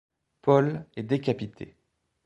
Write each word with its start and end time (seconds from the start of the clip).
Paul 0.41 0.87
est 0.95 1.03
décapité. 1.03 1.77